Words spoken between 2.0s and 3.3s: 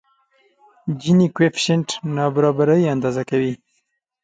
نابرابري اندازه